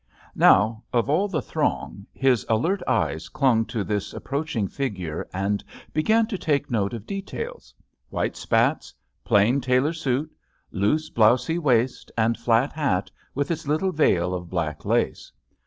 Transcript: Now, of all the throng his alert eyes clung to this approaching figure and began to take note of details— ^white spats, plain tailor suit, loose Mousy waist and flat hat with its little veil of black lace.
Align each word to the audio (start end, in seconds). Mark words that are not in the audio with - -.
Now, 0.33 0.81
of 0.91 1.11
all 1.11 1.27
the 1.27 1.43
throng 1.43 2.07
his 2.11 2.43
alert 2.49 2.81
eyes 2.87 3.29
clung 3.29 3.65
to 3.65 3.83
this 3.83 4.15
approaching 4.15 4.67
figure 4.67 5.29
and 5.31 5.63
began 5.93 6.25
to 6.25 6.39
take 6.39 6.71
note 6.71 6.95
of 6.95 7.05
details— 7.05 7.71
^white 8.11 8.35
spats, 8.35 8.95
plain 9.23 9.61
tailor 9.61 9.93
suit, 9.93 10.35
loose 10.71 11.15
Mousy 11.15 11.59
waist 11.59 12.11
and 12.17 12.35
flat 12.35 12.73
hat 12.73 13.11
with 13.35 13.51
its 13.51 13.67
little 13.67 13.91
veil 13.91 14.33
of 14.33 14.49
black 14.49 14.85
lace. 14.85 15.31